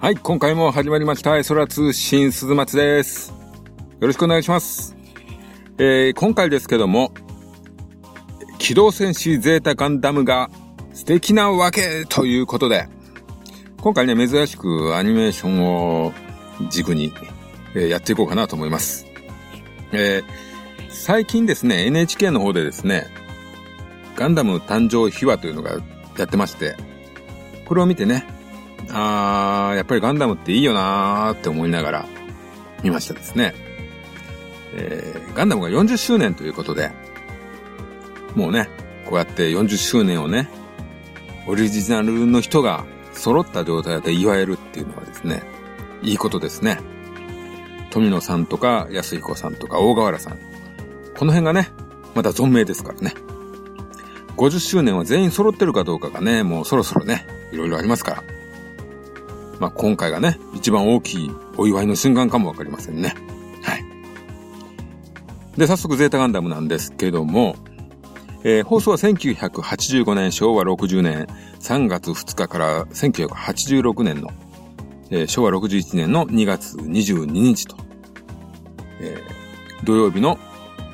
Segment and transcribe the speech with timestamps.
[0.00, 3.34] はい、今回も始まりました、空通信鈴松です。
[3.98, 4.96] よろしくお願いします。
[5.76, 7.10] えー、今回ですけども、
[8.58, 10.50] 機動戦士ゼータガンダムが
[10.92, 12.88] 素敵なわけということで、
[13.80, 16.12] 今回ね、珍しくアニメーションを
[16.70, 17.12] 軸に、
[17.74, 19.04] えーやっていこうかなと思います。
[19.90, 20.24] えー、
[20.90, 23.08] 最近ですね、NHK の方でですね、
[24.14, 25.72] ガンダム誕生秘話というのが
[26.16, 26.76] やってまして、
[27.66, 28.37] これを見てね、
[28.90, 32.06] あー、やっぱりガンダムっていいよなーって思いながら
[32.82, 33.54] 見ましたですね。
[34.74, 36.90] えー、ガンダムが40周年ということで、
[38.34, 38.68] もうね、
[39.04, 40.48] こうやって40周年をね、
[41.46, 45.42] オリジナルの人が揃った状態で祝えるっていうのはですね、
[46.02, 46.78] いいことですね。
[47.90, 50.38] 富野さんとか安彦さんとか大河原さん。
[51.16, 51.70] この辺がね、
[52.14, 53.14] まだ存命ですからね。
[54.36, 58.37] 50周年は全員揃ってるかどうかがね、もうそろそろね、いろいろありますから。
[59.60, 63.14] まあ、今回がね、一番大きいお祝いの瞬間かもわかりませんね。
[63.62, 63.84] はい。
[65.56, 67.56] で、早速ゼータガンダムなんですけども、
[68.44, 71.26] えー放送は1985年昭和60年
[71.60, 74.30] 3月2日から1986年の、
[75.10, 77.76] えー昭和61年の2月22日と、
[79.00, 79.38] えー
[79.84, 80.38] 土曜日の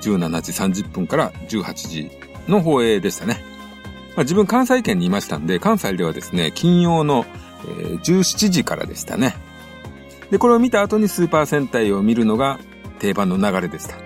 [0.03, 2.11] 17時30分から18時
[2.49, 3.43] の放映でしたね。
[4.17, 7.25] まあ、自分関西圏にいましたんで、関西ではですね、金曜の、
[7.69, 9.37] えー17時からでしたね。
[10.31, 12.59] で、これを見た後にスーパー戦隊を見るのが
[12.99, 13.97] 定番の流れでした。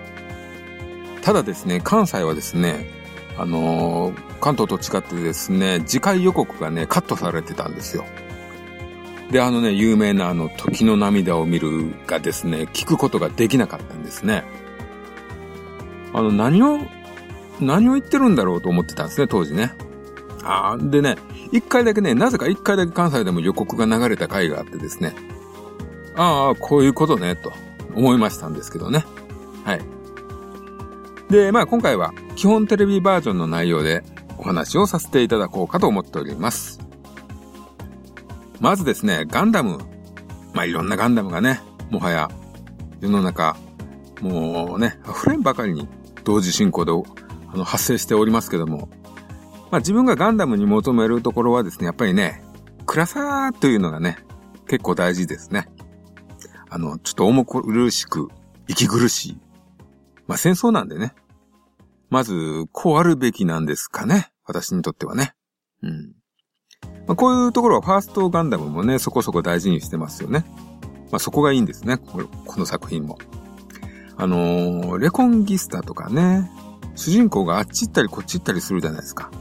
[1.21, 2.85] ただですね、関西はですね、
[3.37, 8.05] あのー関東と違ってですね、次回予告がね、カットされてたんですよ。
[9.31, 14.43] で、あのね、有名なあの、時の涙を見るがですね、聞くことができなかったんですね。
[16.13, 16.79] あの、何を、
[17.59, 19.73] 何を言ってるんだろうと思ってたんですね、当時ね。
[20.43, 21.17] あーでね、
[21.51, 25.15] 一回だけね、なぜか一回だけ関西でも予告が流れた回があってですね。
[26.15, 27.51] ああ、こういうことね、と
[27.95, 29.05] 思いましたんですけどね。
[29.63, 29.81] はい。
[31.29, 34.03] で、まあ今回は基本テレビバージョンの内容で
[34.37, 36.79] お話をさせていただこうかと思っております。
[38.59, 39.79] まずですね、ガンダム。
[40.53, 42.29] まあいろんなガンダムがね、もはや
[42.99, 43.57] 世の中、
[44.21, 45.87] もうね、溢れんばかりに
[46.23, 48.89] 同時進行であの発生しておりますけども、
[49.71, 52.43] まあ自分がガンダムに求めるところはですね、やっぱりね、
[52.85, 54.17] 暗さというのがね、
[54.67, 55.67] 結構大事ですね。
[56.69, 58.29] あの、ちょっと重苦しく、
[58.67, 59.39] 息苦しい。
[60.27, 61.13] まあ戦争なんでね。
[62.09, 64.31] まず、こうあるべきなんですかね。
[64.45, 65.33] 私にとってはね。
[65.83, 66.15] うん。
[67.05, 70.45] まあ、こういうところはファーストガンダムもね、そこそこ大事にしてますよね。
[71.11, 71.97] まあそこがいいんですね。
[71.97, 72.27] こ
[72.59, 73.17] の作品も。
[74.17, 76.51] あのーレコンギスタとかね、
[76.95, 79.31] 主人公があっち行ったりこっち行ったりするじゃないですか。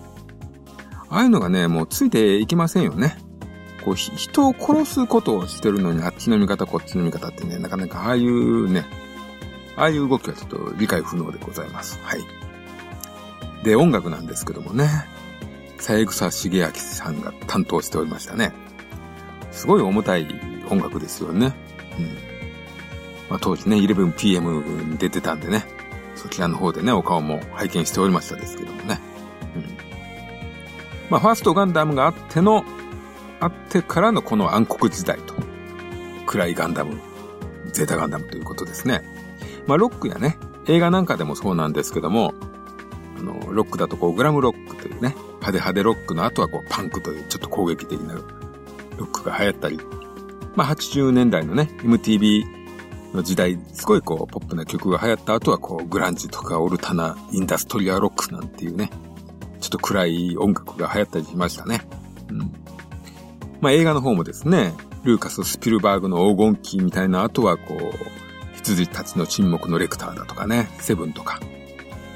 [1.10, 3.16] ああいうのがね、もうついていきませんよね。
[3.84, 8.86] こう、人を殺すことをしてるのに、あっちの味方、こっちの味方ってね、なかなかああいうね、
[9.76, 11.98] ああいう動きはちょっと理解不能でございます。
[12.02, 12.20] はい。
[13.64, 14.88] で、音楽なんですけどもね、
[15.78, 18.52] 三枝茂明さんが担当しておりましたね。
[19.50, 20.26] すごい重たい
[20.70, 21.54] 音楽ですよね。
[21.98, 22.04] うん。
[23.30, 25.64] まあ、当時ね、11pm に出てたんでね、
[26.14, 29.00] そちらの方でね、お顔も拝見しておりましたですけどもね。
[29.54, 29.87] うん。
[31.10, 32.64] まあ、ファーストガンダムがあっての、
[33.40, 35.34] あってからのこの暗黒時代と、
[36.26, 37.00] 暗いガンダム、
[37.72, 39.02] ゼータガンダムということですね。
[39.66, 42.34] まあ、ロックやね、映画なんかでもそうなんですけども、
[43.18, 49.80] あの、ロックだとこう、グラムロックというね、派手派手ロックの後はこう、パンクというちょっと攻撃的なロックが流行ったり、
[50.56, 52.44] まあ、80年代のね、MTV
[53.14, 58.90] の時代、すごいこう、ポップな曲が流行った後はこう、グランジとかオルタナ、インダストリアロックなんていうね、
[59.60, 61.82] ちょっと暗い音楽が流行ったりしましたね。
[62.30, 62.38] うん。
[63.60, 64.74] まあ、映画の方もですね、
[65.04, 71.40] ルーカス・スピルバーグの黄金期みたいな後はこう、羊たちの沈黙のレクターだとかね、セブンとか、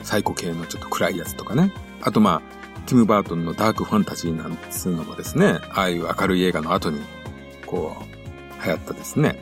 [0.03, 1.73] サイコ系のちょっと暗いやつとかね。
[2.01, 7.01] あとまあ、ティム・バートンのダークファンタジーなんつうのもですね、ああいう明るい映画の後に、
[7.67, 9.39] こう、流行ったですね。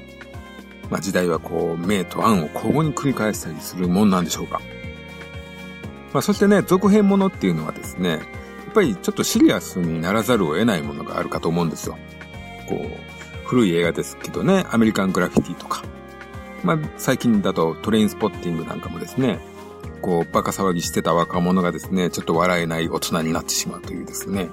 [0.91, 4.61] まあ時代はこう、明と暗を交互に繰り返したりするもんなんでしょうか。
[6.13, 8.21] まあそしてね、続編ものっていうのはですね、やっ
[8.73, 11.99] ぱりちょっとシリアスにならざるを得ないものがあるかと思うんですよ。
[12.69, 15.83] こう、古い映画ですけどね、アメリカングラフィティとか。
[16.63, 19.41] まあ最近だとトレインスポッティングなんかもですね、
[20.03, 24.51] こう、バカ騒ぎしてた若者がですね、ちょっと笑えない大人になってしまうというですね。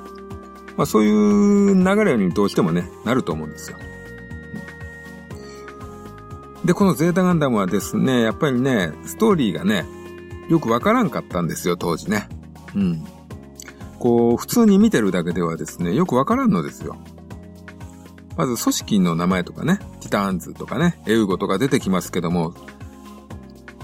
[0.78, 3.78] まあそういう流れにどうしてもね、なると思うんですよ。
[6.66, 9.86] で、このゼータガンダムはですね、やっぱりね、ストーリーがね、
[10.50, 12.28] よくわからんかったんですよ、当時ね。
[12.76, 13.04] うん。
[14.00, 16.98] こう、普通に見てるだけではですね、よくわからんのですよ。
[18.38, 22.54] まず組織の名前とかね、ティターンズとかね、エウゴとか出てきますけども、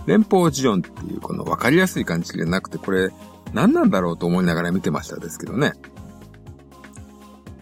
[0.06, 3.12] 連邦ジオンっていうこの分かりやすい感じじゃなくて、これ
[3.54, 5.74] 何なんだろうと思いながら見てましたですけどね。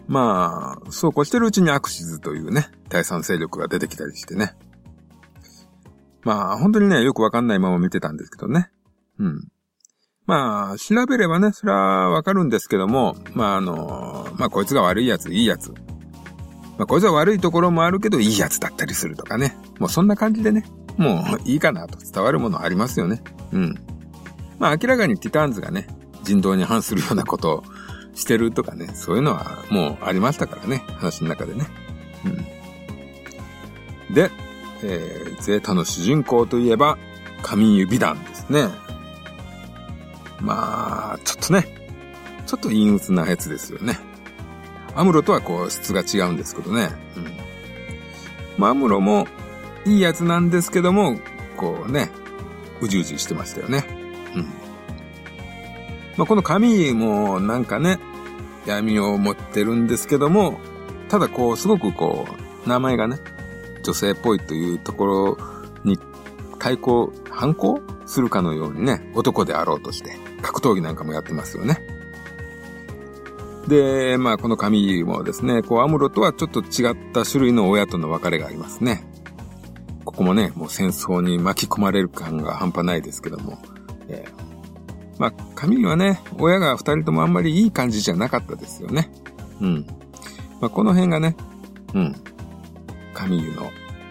[0.06, 4.54] まあ、そうこうしてるうちにアクシズというね、第三勢力が出てきたりしてね。
[6.24, 8.70] まあ、本当にね、よくわかんないまま見てたんですけどね。
[9.22, 9.48] うん。
[10.26, 15.70] まあ、調べればね、それはわかるんですけども、まああの、まあこいつが悪いやつ、いいやつ。
[16.78, 19.56] まあこいつは悪いところもあるけど、いいやつだったりするとかね。
[19.78, 20.64] もうそんな感じでね、
[20.96, 23.22] もういいかなと伝わるものありますよね。
[23.52, 23.74] うん。
[24.58, 25.86] まあ明らかにティターンズがね、
[26.22, 27.64] 人道に反するようなことを
[28.14, 31.66] してるとかね、そういうのはもうありましたからね、話の中でね。
[32.24, 34.14] うん。
[34.14, 34.30] で、
[34.84, 36.98] えー、ゼータの主人公といえば、
[37.42, 38.68] 神指団ですね。
[40.42, 41.66] まあ、ちょっとね、
[42.46, 43.98] ちょっと陰鬱なやつですよね。
[44.94, 46.90] アムロとはこう質が違うんですけどね。
[47.16, 47.32] うん。
[48.58, 49.26] まあ、アムロも
[49.86, 51.18] いいやつなんですけども、
[51.56, 52.10] こうね、
[52.80, 53.84] うじうじしてましたよね。
[54.34, 54.42] うん。
[56.16, 57.98] まあ、この神もなんかね、
[58.66, 60.60] 闇を持ってるんですけども、
[61.08, 62.26] ただこう、すごくこ
[62.66, 63.18] う、名前がね、
[63.82, 65.38] 女性っぽいというところ
[65.84, 65.98] に
[66.58, 71.78] 対抗、反抗するかのようにね、男であろうとして、格闘技なんかもやってますよね。
[73.68, 79.04] で、まあこの神もですね、こうアムロとはちょっと違った種類の親との別れがありますね。
[80.04, 83.58] ここもね、もう戦争に巻き込まれる感が半端ないですけども、
[84.08, 89.10] えー、まあ神はね、親が二人ともあんまりいい感じじゃなかったですよね。
[89.60, 89.86] うん。
[90.60, 91.36] まあこの辺がね、
[91.94, 92.16] うん。
[93.14, 93.70] 神湯の、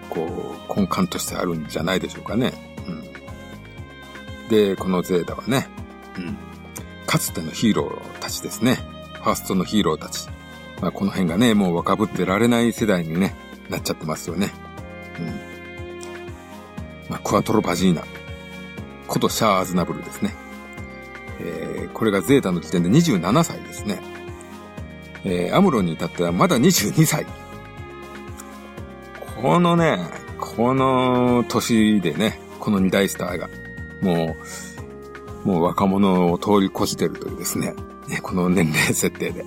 [0.09, 2.53] こう、根幹としてあるんじゃないでしょうかね。
[2.87, 4.49] うん。
[4.49, 5.67] で、このゼータはね、
[6.17, 6.37] うん。
[7.05, 8.75] かつてのヒーローたちですね。
[9.15, 10.27] ファーストのヒーローたち。
[10.81, 13.35] まあ、この辺がね、もう若ぶってられない世代にね、
[13.69, 14.51] なっちゃってますよね。
[15.19, 15.25] うん。
[17.09, 18.03] まあ、クワトロバジーナ。
[19.07, 20.33] ことシャア・アズナブルですね。
[21.39, 23.99] えー、これがゼータの時点で27歳ですね。
[25.23, 27.25] えー、アムロに至ってはまだ22歳。
[29.41, 29.99] このね、
[30.39, 33.49] この年でね、この二大スターが、
[34.01, 34.45] もう、
[35.43, 37.73] もう若者を通り越してるというですね、
[38.21, 39.43] この年齢設定で。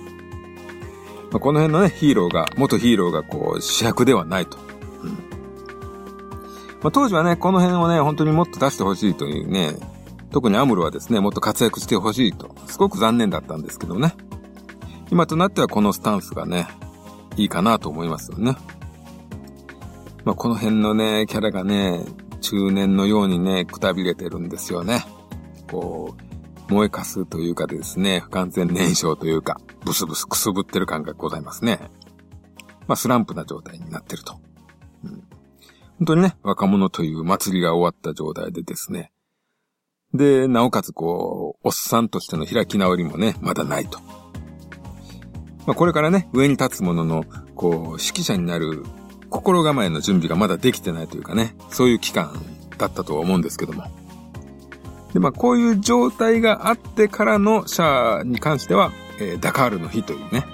[1.31, 4.57] まあ、この辺のね、ヒーローが、元ヒーローがこう、主役ではないと。
[5.03, 5.09] うん
[6.81, 9.75] まあ、当時はね、この辺をね、本当にもっと出してほしいというね、
[10.31, 14.13] 特にアムロはですね、もっと活躍してほしいと、すごく残念だったんですけどね。
[15.11, 16.67] 今となってはこのスタンスがね、
[17.37, 18.55] いいかなと思いますよね。
[20.25, 22.05] まあ、この辺のね、キャラがね、
[22.41, 25.05] 中年のようにね、くたびれてるんですよね。
[25.69, 26.15] こ
[26.69, 31.79] う、燃えかすというかですね、不完全燃焼というか、ブスブスくすぶってる感がございますね。
[32.87, 34.39] まあ、スランプな状態になってると。
[35.03, 35.23] うん、
[35.99, 39.11] 本当にね、若者という祭りが終わった状態でですね。
[40.13, 43.99] で、なおかつこう、おっさんとしての開き直りもね、まだないと。
[45.65, 47.25] まあ、これからね、上に立つ者の、
[47.55, 48.83] こう、指揮者になる
[49.29, 52.31] 心構えの準備がまだできてないというかね、そういう期間
[52.77, 53.83] だったとは思うんですけども。
[55.15, 60.45] で、まあ、こういう状態があってからのシャアに関しては、えー、ダカールの日というね、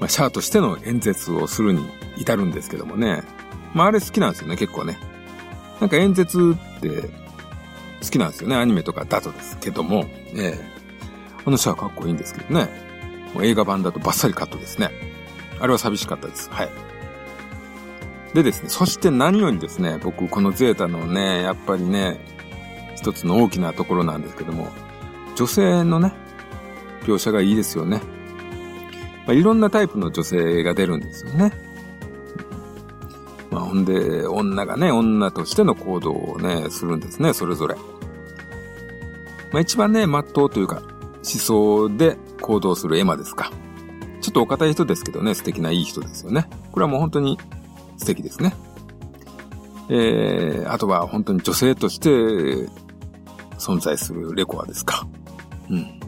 [0.00, 3.22] まあ、シャアとしての演説をするに至るんですけどもね。
[3.72, 4.98] まあ、あれ好きなんですよね、結構ね。
[5.80, 7.02] なんか演説って
[8.02, 12.68] 好きなんですよね、アニメとかだとですけども、ええー、あのシャアかっこいいんですけどね。
[13.32, 14.90] もう映画版だとバッサリカットですね。
[15.60, 16.50] あれは寂しかったです。
[16.50, 16.68] はい。
[18.34, 22.32] でですね、そして何よりですね、僕このゼータのね、やっぱりね、
[23.02, 24.68] 一つの大きなところなんですけども、
[25.34, 26.12] 女性のね、
[27.02, 28.00] 描写がいいですよね。
[29.26, 31.52] まあ、いろんなタイプの女性が出るんですよね。
[33.50, 37.74] まあ、ほんで、女がね、女としての行動をね、するんですね、それぞれ。
[37.74, 43.50] まあ、一番ね、真っ当というか、思想で行動するエマですか。
[44.20, 46.48] ちょっとお堅い人ですけどね、素敵ないい人ですよね。
[46.70, 47.36] これはもう本当に
[47.96, 48.54] 素敵ですね。
[49.88, 52.70] えー、あとは本当に女性として
[53.62, 55.06] 存在するレコアですか？
[55.70, 56.00] うん。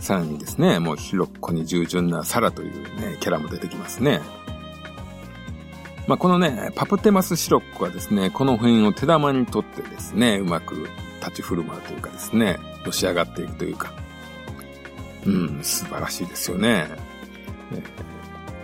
[0.00, 4.20] さらにですね、もうヒロッコに従順なサラというね、キャラも出てきますね。
[6.06, 10.88] まあ、このね、パプテマスシロッコはですね、この辺を手玉にとってですね、うまく
[11.20, 13.92] 立ち振る舞うというかですね、のし上がっていくというか、
[15.26, 16.86] うん、素晴らしいですよね。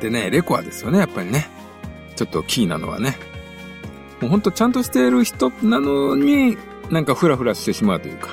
[0.01, 1.47] でね、レコアですよね、やっぱりね。
[2.17, 3.19] ちょっとキーなのはね。
[4.23, 6.57] もうほんとちゃんとしている人なのに、
[6.91, 8.31] なんかフラフラしてしまうというか。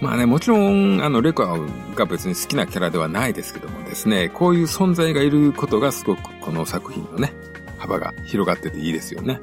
[0.00, 1.58] まあね、もちろん、あの、レコア
[1.96, 7.32] が別に好きなキャラではないですけどもですね、こういう存在がいることがすごくこの作品のね、
[7.78, 9.40] 幅が広がってていいですよね。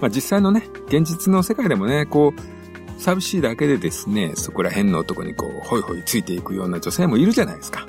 [0.00, 7.86] まあ実際のね、現実の世界でもね、こう、寂しいだけでですね、そこら辺の男にこう、ホイホイついていくような女性もいるじゃないですか。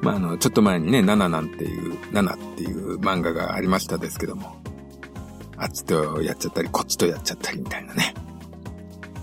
[0.00, 4.60] まああの、ちょっと前にね、ナナなんていう、ナナっていう漫画がありましたですけども、
[5.58, 8.14] あっちとやっちゃったり、こっちとやっちゃったりみたいなね。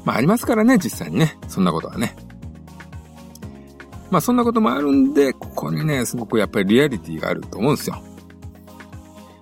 [0.06, 1.38] まあありますからね、実際にね。
[1.48, 2.16] そんなことはね。
[4.12, 8.04] まあそんなこともあるんで、ここにね、すごくやっぱりリアリティがあると思うんですよ。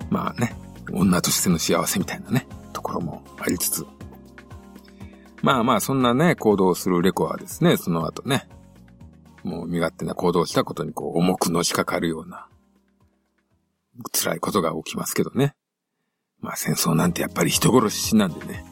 [0.09, 0.55] まあね、
[0.91, 3.85] 女としての幸せみたいなね、ところもありつつ。
[5.41, 8.47] まあまあそんなね、行動するレコはですね、その後ね、
[9.43, 12.47] もう身勝手な行動をしたことにこう重くのしかかるような、
[14.11, 15.55] 辛いことが起きますけどね。
[16.41, 18.65] まあ戦争なんてやっぱり人殺しなんでね。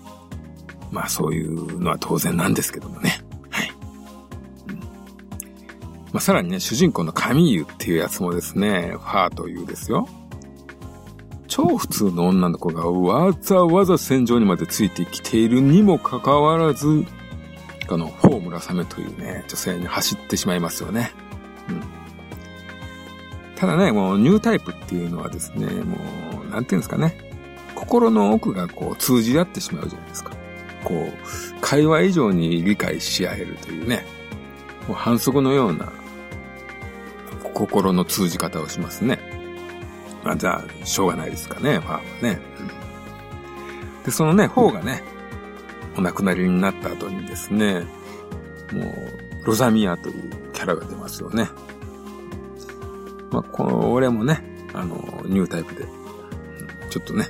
[0.91, 3.21] まあそういうのは当然なんですけどもね。
[3.51, 3.71] はい。
[4.69, 4.85] うん、ま
[6.15, 10.07] あさらにね、主人公のカミーユっていうやつもですね、ファーというですよ。
[11.47, 17.05] 超普通の女の子がわざわざ戦場にまでついてきているにもかかわらず、
[17.89, 21.11] あの、ホームラサメというね、女性に走ってしまいますよね。
[21.69, 21.81] うん。
[23.55, 25.97] ただね、もうニュータイプっていうのはですね、も
[26.47, 27.28] う、なんていうんですかね。
[27.79, 30.31] 心の奥がこう通じ合ってしまうじゃないですか。
[30.83, 34.05] こう、会話以上に理解し合えるというね、
[34.88, 35.91] もう反則のような
[37.53, 39.19] 心の通じ方をしますね。
[40.24, 42.41] まあ、じゃあ、しょうがないですかね、ファンはね。
[43.98, 45.01] うん、で、そのね、方がね、
[45.98, 47.86] お亡くなりになった後にですね、
[48.74, 51.50] もう、ロザミアというキャラが出ますよね。
[53.31, 54.43] まあ、これもね、
[54.74, 54.95] あの、
[55.25, 55.86] ニュータイプで、
[56.89, 57.27] ちょっとね、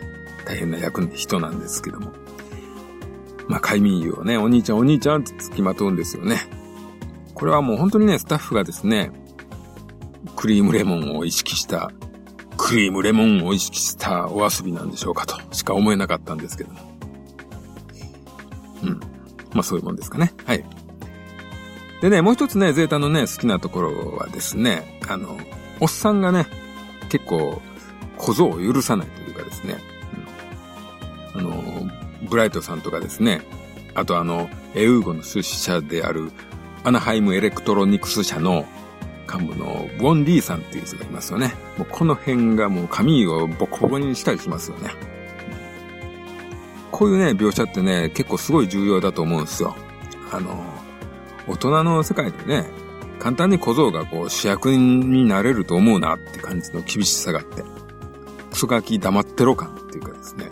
[0.50, 2.12] 大変な役人なんですけども。
[3.48, 6.38] まあ、海民をね、お兄ちゃんお兄ちゃんって付きまとうんですよね。
[7.36, 9.12] これはもう本当にね、スタッフがですね、
[10.36, 11.92] クリームレモンを意識した、
[12.58, 16.80] クリームレモンを意識したお遊びなんでしょうかとしか思えなかったんですけども。
[18.82, 19.00] うん。
[19.54, 20.34] まあそういうもんですかね。
[20.46, 20.66] はい。
[22.02, 25.38] でね、もう一つね、ゼータのね、好きなところはですね、あの、
[25.80, 26.48] おっさんがね、
[27.10, 27.62] 結構、
[28.18, 29.89] 小僧を許さないというかですね、
[31.40, 31.90] あの、
[32.30, 33.42] ブライトさんとかですね、
[33.96, 36.32] あとあの、エウーゴの出資者である、
[36.84, 38.66] アナハイムエレクトロニクス社の
[39.32, 41.54] 幹部のウォン・リーさんっていう人がいますよね。
[41.78, 44.90] もうこの辺がもうカミーユをボコボコにしたりしますよね。
[46.92, 49.76] こういうね、描写ってね、結構すごい重要だと思うんですよ。
[50.32, 50.62] あの、
[51.48, 52.70] 大人の世界でね、
[53.20, 57.64] 簡単に小僧がこう主役になれると思うなって感じの厳しさがあって、
[58.52, 60.50] クソガキ黙ってろ感っていうかですね、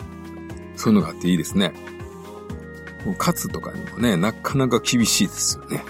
[0.77, 1.73] そういうのがあっていいですね。
[3.05, 5.83] もう勝つとかにもね、なかなか厳しいですよね。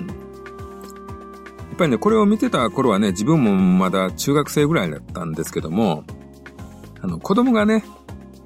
[0.00, 6.04] うん、やっぱりね、これを見てた頃はね、自分もまだ中学生ぐらいだったんですけども、
[7.00, 7.84] あの、子供がね、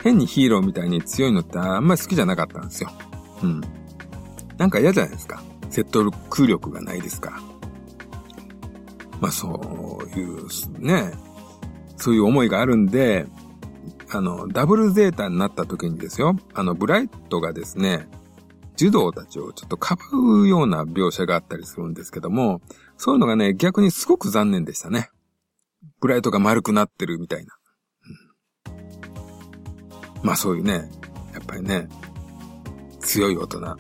[0.03, 2.91] 変にヒーローみたいに強いのってあんまり好きじゃなかったんですよ。
[3.43, 3.61] うん。
[4.57, 5.43] なんか嫌じゃないですか。
[5.71, 7.41] 説得力がないですから。
[9.21, 10.47] まあそういう
[10.79, 11.13] ね、
[11.97, 13.27] そういう思いがあるんで、
[14.13, 18.09] あの、ダブルゼータになった時にですよ、あの、ブライトがですね、
[18.77, 22.61] 児童たちをちょっとかばうような描写があったりするんですけども、
[22.97, 25.11] そういうのがね、逆にすごく残念でしたね。
[26.01, 27.55] ブライトが丸くなってるみたいな。
[28.67, 28.71] う
[30.25, 30.91] ん、まあそういうね、
[31.35, 31.89] やっぱりね、
[33.01, 33.77] 強い大人。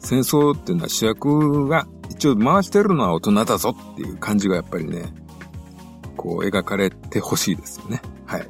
[0.00, 5.12] 戦争っていうのは主役が一応回してるのは大人だぞっていう感じがやっぱりね、
[6.16, 8.02] こう描かれてほしいですよね。
[8.26, 8.48] はい。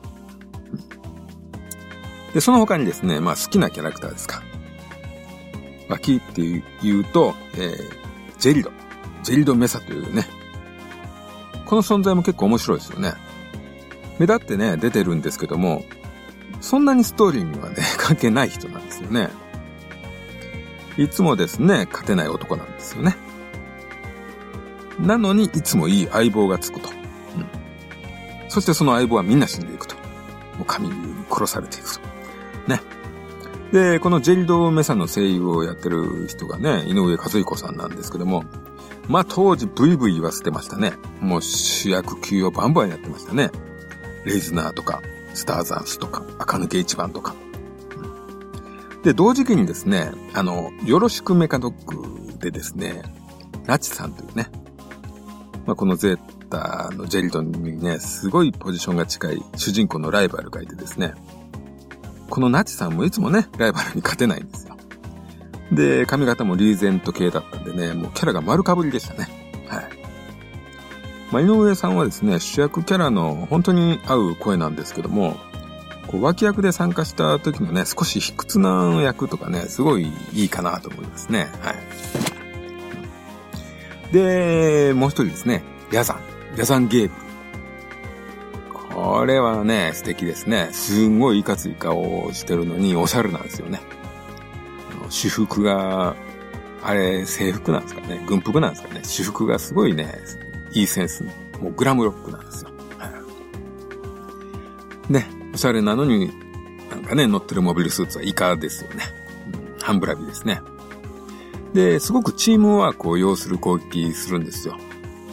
[2.39, 4.45] で、その他にですね、まあ好きなキャラクターですか。
[5.89, 6.63] 脇ってい
[7.01, 7.91] うと、えー、
[8.39, 8.71] ジェリド。
[9.25, 10.25] ジェリド・メサというね。
[11.67, 13.15] この存在も結構面白いですよね。
[14.21, 15.85] 目立ってね、出てるんですけども、
[16.61, 19.31] そんなにストーリーにはね、 関係ない人なんですよね。
[20.97, 23.17] いつもですね、勝てない男なんですよね。
[25.01, 26.89] なのに、いつもいい相棒がつくと。
[26.91, 28.49] うん。
[28.49, 29.97] そしてその相棒はみんな死んでいくと。
[30.57, 30.95] もう神に
[31.29, 32.08] 殺されていくと。
[33.73, 38.45] で、このジェリド・メサの声優をやってる人がね、井上和彦さんなんですけども、
[39.09, 40.93] まあ当時ブイブイ言わせてましたね。
[41.21, 43.51] もう主役級をバンバンやってましたね。
[44.25, 45.03] レイズナーとか、
[45.35, 47.35] スターザースとか、垢抜け一番とか。
[49.03, 53.03] で、同時期にですね、あの、よろしくメカドッグでですね、
[53.67, 54.51] ナチさんというね、
[55.67, 61.15] まあ、このゼータのジェリドにね、すごいポジションが近い主人公のライバルがいてですね、
[62.39, 64.77] このナチさんもいつもね、ライバルに勝てないんですよ。
[65.73, 69.29] で、髪型もリーゼント系だったんでね、もうキャラが丸かぶりでしたね。
[69.67, 69.85] はい。
[71.33, 75.37] まあ、井上さんはですね、主役キャラの本当に合う声なんですけども、
[76.07, 81.49] こう脇役で参加した時のね、少し卑屈な役とかね、すごいいいかなと思いますね。
[81.61, 81.73] は
[84.13, 84.13] い。
[84.13, 86.21] で、もう一人ですね、ヤザン。
[86.57, 87.28] ヤザンゲーブル。
[89.09, 90.69] これはね、素敵ですね。
[90.71, 93.81] すんごいいかつい顔をしてるのにおしゃれなんですよね。
[95.09, 96.15] 私服が、
[96.83, 100.15] あれ、制服なんですかね軍服なんですかね私服がすごいね、
[100.75, 101.25] いいセンス。
[101.59, 102.71] もうグラムロックなんですよ。
[105.09, 106.31] ね、おしゃれなのに、
[106.91, 109.05] なんかね、乗ってるモビルスーツはイカですよね。
[109.81, 110.61] ハンブラビですね。
[111.73, 114.77] で、すごくチームワークを要する攻撃するんですよ。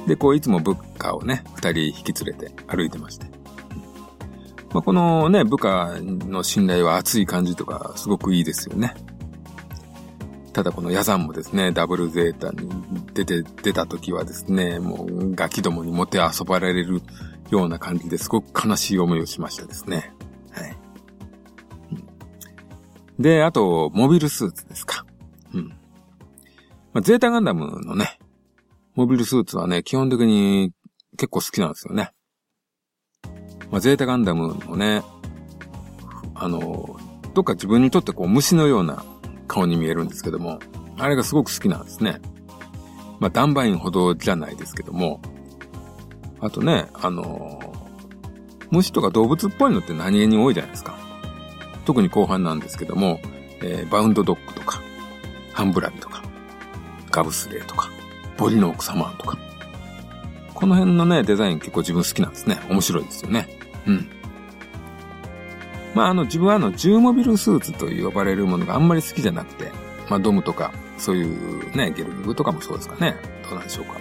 [0.08, 3.45] で、こう、いつも部下をね、二人引き連れて歩いてまして。
[4.76, 8.94] まあ、このね、部下の信頼は熱い感じとか、すごくいいですよね。
[10.52, 12.70] ただこのヤザンもですね、ダブルゼータに
[13.14, 17.02] 出て、出た時はですね、もうガキどもにもて遊ばれる
[17.52, 20.14] ような感じですごく悲しい思いをしましたですね。
[20.52, 20.76] はい。
[23.18, 25.06] で、あと、モビルスーツですか。
[25.54, 25.70] うん。
[26.92, 28.20] まあ、ゼータガンダムのね、
[28.94, 30.74] モビルスーツはね、基本的に
[31.12, 32.12] 結構好きなんですよね。
[33.76, 35.04] まあ、ゼータガンダムのね、
[36.34, 36.98] あの、
[37.34, 39.04] どっか自分にとってこう虫のような
[39.50, 40.60] 顔に見えるんですけども、
[40.98, 42.22] あれがすごく好きなんですね。
[43.20, 45.20] まあ、ダンバインほどじゃないですけども、
[46.40, 47.60] あとね、あの、
[48.72, 50.98] 虫とか動物っぽいのって何気に多いじゃないですか。
[51.84, 53.20] 特に後半なんですけども、
[53.62, 54.82] えー、バウンドドッグとか、
[55.52, 56.24] ハンブラビとか、
[57.12, 57.90] ガブスレーとか、
[58.38, 59.38] ボリの奥様とか。
[60.54, 62.58] この辺のね、デザイン結構自分好きなんですね。
[62.70, 63.55] 面白いですよね。
[63.88, 64.08] うん。
[65.94, 69.72] まあ、あの、自分はあの、重モビルスーツと呼ばれるものがあんまり好きじゃなくて、
[70.10, 73.16] まあ、ドムとか、そういうね、ゲルグとかもそうですかね。
[73.44, 74.00] どうなんでしょうか。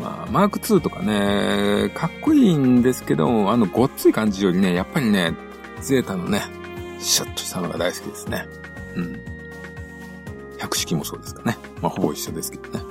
[0.00, 5.34] まあ、マーク2とかね、かっこいいんですけど、あの、ごっつい感じよりね、やっぱりね、
[5.80, 6.42] ゼータのね、
[7.00, 8.46] シャッとしたのが大好きですね。
[8.96, 9.20] うん。
[10.58, 11.56] 百式もそうですかね。
[11.80, 12.84] まあ、ほぼ一緒ですけどね。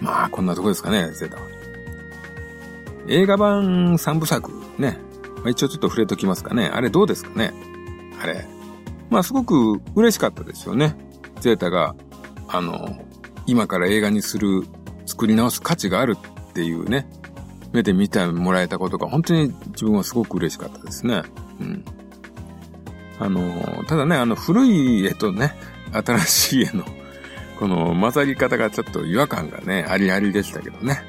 [0.00, 1.47] まあ、こんなとこですかね、ゼータは。
[3.08, 4.98] 映画版三部作、ね。
[5.36, 6.70] まあ、一応ちょっと触れときますかね。
[6.72, 7.52] あれどうですかね
[8.22, 8.46] あれ。
[9.10, 10.96] まあすごく嬉しかったですよね。
[11.40, 11.94] ゼータが、
[12.48, 12.98] あの、
[13.46, 14.64] 今から映画にする、
[15.06, 17.08] 作り直す価値があるっていうね、
[17.72, 21.22] 目で見てもらえたことが本当に自分はすごく嬉しかったですね。
[21.60, 21.84] うん。
[23.18, 25.54] あの、ただね、あの古い絵とね、
[25.92, 26.84] 新しい絵の、
[27.58, 31.02] この混ざり方がちょっと違和感がね、ありありでしたけどね。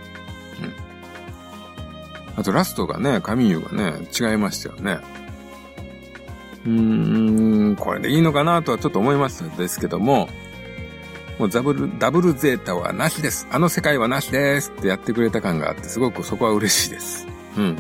[2.40, 5.00] あとラストがね、カミユがね、違いましたよね。
[6.66, 10.30] うーん、これでいいのかなとはちょっと思いましたですけども、
[11.38, 13.46] もうダブル、ダブルゼータはなしです。
[13.52, 17.28] あの世界はなしですってやってくれた感があって、すごくそこは嬉しいです。
[17.58, 17.76] うん。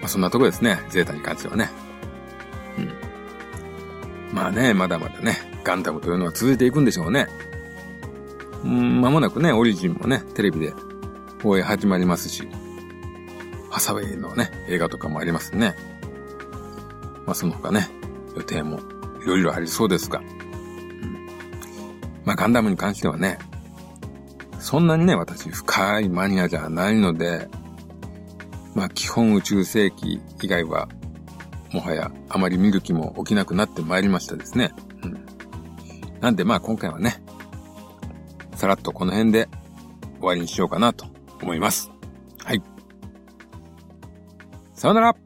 [0.00, 0.80] まあ、そんなとこですね。
[0.88, 1.68] ゼータに関してはね。
[2.78, 4.34] うん。
[4.34, 7.26] まあね、まだまだね、ガンダムというのは続いていくんでしょうね。
[8.64, 10.72] うん、間もなくね、オリジンもね、テレビで
[11.44, 12.48] 放映始まりますし、
[13.70, 15.76] ハサウェイのね、映画とかもありますね。
[17.26, 17.86] まあその他ね、
[18.34, 18.78] 予定も
[19.22, 21.28] いろいろありそうですが、うん、
[22.24, 23.38] まあガンダムに関してはね、
[24.58, 27.46] そんなにね、私深いマニアじゃないので、
[28.74, 30.88] まあ基本宇宙世紀以外は、
[31.74, 34.72] もはやあまり見る気も起きなくなってまいりましたですね。
[35.02, 35.26] うん。
[36.22, 37.22] なんでまあ今回はね、
[38.54, 39.50] さらっとこの辺で
[40.20, 41.90] 終わりにしようかなと思います。
[42.44, 42.62] はい。
[44.74, 45.16] さよなら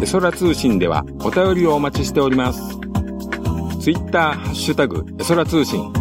[0.00, 2.78] エソラ通信ではお便りをお待ちしております。
[3.80, 5.92] ツイッター、ハッシュタグ、エソラ通信。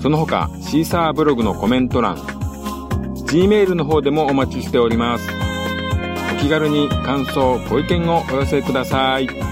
[0.00, 5.28] その他、シーサーブログのコメント欄、Gmail の方でもお待ちしております。
[6.36, 9.43] お気軽に感想、ご意見をお寄せください。